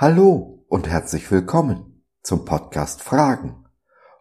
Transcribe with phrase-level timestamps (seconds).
[0.00, 3.64] Hallo und herzlich willkommen zum Podcast Fragen.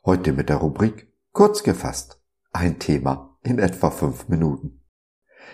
[0.03, 2.19] Heute mit der Rubrik Kurz gefasst.
[2.51, 4.81] Ein Thema in etwa fünf Minuten.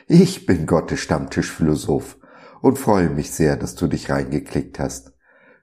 [0.08, 2.18] Ich bin Gottes Stammtischphilosoph
[2.62, 5.12] und freue mich sehr, dass du dich reingeklickt hast.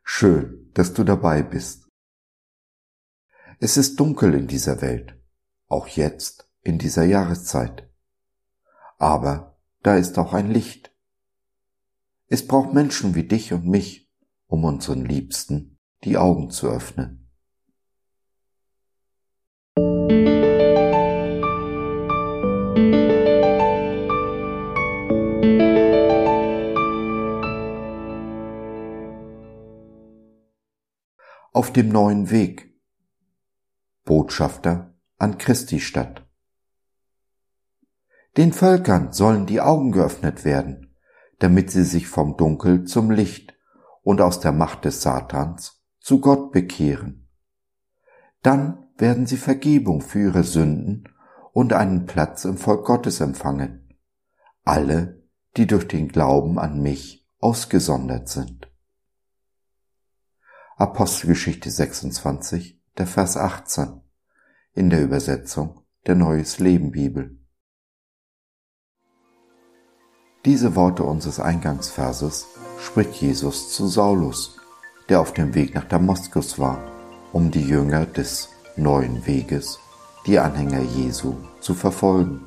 [0.02, 1.88] Schön, dass du dabei bist.
[3.60, 5.18] Es ist dunkel in dieser Welt,
[5.68, 7.88] auch jetzt in dieser Jahreszeit.
[8.98, 10.94] Aber da ist auch ein Licht.
[12.26, 14.09] Es braucht Menschen wie dich und mich,
[14.50, 17.28] um unseren Liebsten die Augen zu öffnen.
[31.52, 32.74] Auf dem neuen Weg.
[34.04, 36.26] Botschafter an Christi Stadt.
[38.36, 40.96] Den Völkern sollen die Augen geöffnet werden,
[41.38, 43.54] damit sie sich vom Dunkel zum Licht
[44.02, 47.28] und aus der Macht des Satans zu Gott bekehren.
[48.42, 51.08] Dann werden sie Vergebung für ihre Sünden
[51.52, 53.96] und einen Platz im Volk Gottes empfangen.
[54.64, 55.22] Alle,
[55.56, 58.70] die durch den Glauben an mich ausgesondert sind.
[60.76, 64.00] Apostelgeschichte 26, der Vers 18
[64.72, 67.38] in der Übersetzung der Neues Leben Bibel.
[70.46, 72.46] Diese Worte unseres Eingangsverses
[72.80, 74.56] spricht Jesus zu Saulus,
[75.08, 76.78] der auf dem Weg nach Damaskus war,
[77.32, 79.78] um die Jünger des neuen Weges,
[80.26, 82.46] die Anhänger Jesu, zu verfolgen.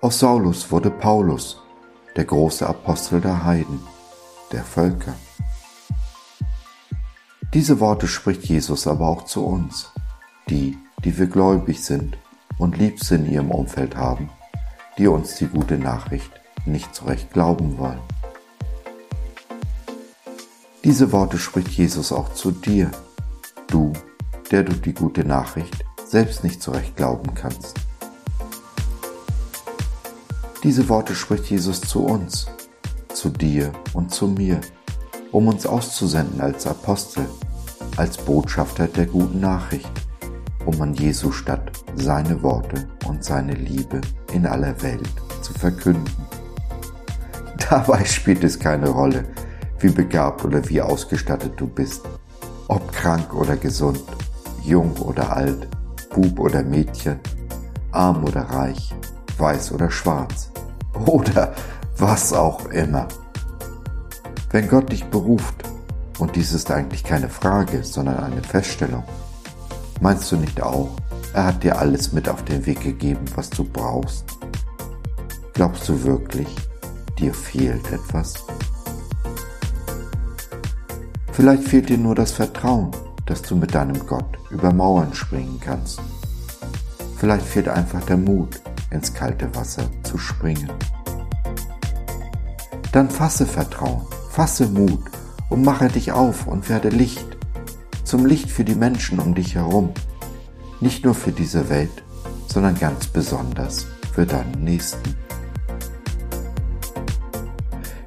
[0.00, 1.60] Aus Saulus wurde Paulus,
[2.14, 3.80] der große Apostel der Heiden,
[4.52, 5.14] der Völker.
[7.52, 9.90] Diese Worte spricht Jesus aber auch zu uns,
[10.48, 12.16] die, die wir gläubig sind
[12.58, 14.30] und Liebste in ihrem Umfeld haben,
[14.98, 16.30] die uns die gute Nachricht
[16.66, 18.15] nicht zurecht glauben wollen.
[20.86, 22.92] Diese Worte spricht Jesus auch zu dir,
[23.66, 23.92] du,
[24.52, 27.74] der du die gute Nachricht selbst nicht zurecht glauben kannst.
[30.62, 32.46] Diese Worte spricht Jesus zu uns,
[33.12, 34.60] zu dir und zu mir,
[35.32, 37.26] um uns auszusenden als Apostel,
[37.96, 39.90] als Botschafter der guten Nachricht,
[40.66, 44.00] um an Jesu statt seine Worte und seine Liebe
[44.32, 45.10] in aller Welt
[45.42, 46.14] zu verkünden.
[47.70, 49.24] Dabei spielt es keine Rolle,
[49.80, 52.02] wie begabt oder wie ausgestattet du bist,
[52.68, 54.02] ob krank oder gesund,
[54.62, 55.68] jung oder alt,
[56.14, 57.20] Bub oder Mädchen,
[57.92, 58.94] arm oder reich,
[59.38, 60.50] weiß oder schwarz
[61.06, 61.54] oder
[61.98, 63.06] was auch immer.
[64.50, 65.54] Wenn Gott dich beruft,
[66.18, 69.04] und dies ist eigentlich keine Frage, sondern eine Feststellung,
[70.00, 70.88] meinst du nicht auch,
[71.34, 74.24] er hat dir alles mit auf den Weg gegeben, was du brauchst?
[75.52, 76.48] Glaubst du wirklich,
[77.18, 78.46] dir fehlt etwas?
[81.36, 82.92] Vielleicht fehlt dir nur das Vertrauen,
[83.26, 86.00] dass du mit deinem Gott über Mauern springen kannst.
[87.18, 90.70] Vielleicht fehlt einfach der Mut, ins kalte Wasser zu springen.
[92.90, 95.04] Dann fasse Vertrauen, fasse Mut
[95.50, 97.36] und mache dich auf und werde Licht,
[98.02, 99.92] zum Licht für die Menschen um dich herum.
[100.80, 102.02] Nicht nur für diese Welt,
[102.46, 105.14] sondern ganz besonders für deinen Nächsten.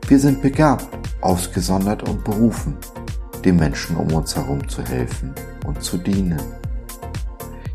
[0.07, 0.88] Wir sind begabt,
[1.22, 2.75] ausgesondert und berufen,
[3.45, 5.33] den Menschen um uns herum zu helfen
[5.66, 6.41] und zu dienen,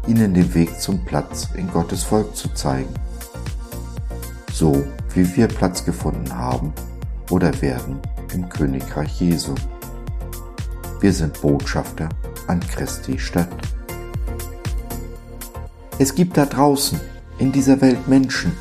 [0.07, 2.93] ihnen den Weg zum Platz in Gottes Volk zu zeigen,
[4.53, 6.73] so wie wir Platz gefunden haben
[7.31, 7.99] oder werden
[8.33, 9.55] im Königreich Jesu.
[11.01, 12.09] Wir sind Botschafter
[12.47, 13.49] an Christi Stadt.
[15.99, 17.01] Es gibt da draußen
[17.39, 18.53] in dieser Welt Menschen,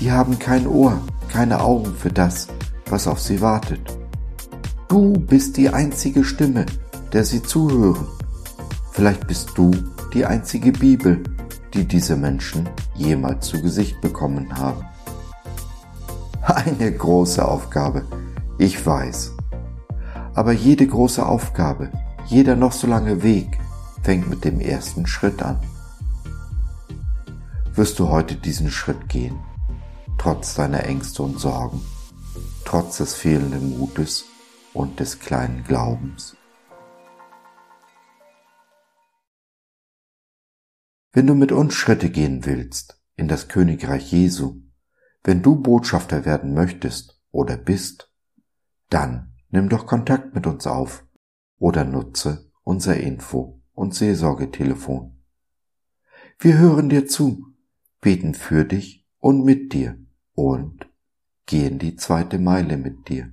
[0.00, 2.48] die haben kein Ohr, keine Augen für das,
[2.86, 3.97] was auf sie wartet.
[4.88, 6.64] Du bist die einzige Stimme,
[7.12, 8.06] der sie zuhören.
[8.92, 9.70] Vielleicht bist du
[10.14, 11.22] die einzige Bibel,
[11.74, 14.82] die diese Menschen jemals zu Gesicht bekommen haben.
[16.40, 18.06] Eine große Aufgabe,
[18.56, 19.34] ich weiß.
[20.32, 21.92] Aber jede große Aufgabe,
[22.26, 23.58] jeder noch so lange Weg
[24.02, 25.58] fängt mit dem ersten Schritt an.
[27.74, 29.36] Wirst du heute diesen Schritt gehen,
[30.16, 31.82] trotz deiner Ängste und Sorgen,
[32.64, 34.24] trotz des fehlenden Mutes
[34.78, 36.36] und des kleinen Glaubens.
[41.12, 44.62] Wenn du mit uns Schritte gehen willst in das Königreich Jesu,
[45.24, 48.14] wenn du Botschafter werden möchtest oder bist,
[48.88, 51.04] dann nimm doch Kontakt mit uns auf
[51.58, 55.24] oder nutze unser Info- und Seelsorgetelefon.
[56.38, 57.52] Wir hören dir zu,
[58.00, 59.98] beten für dich und mit dir
[60.34, 60.88] und
[61.46, 63.32] gehen die zweite Meile mit dir.